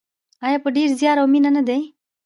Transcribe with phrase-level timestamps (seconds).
[0.45, 1.81] آیا په ډیر زیار او مینه نه دی؟